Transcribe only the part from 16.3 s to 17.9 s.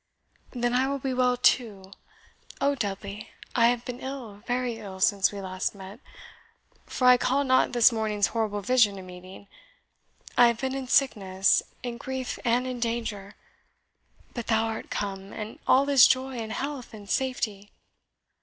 and health, and safety!"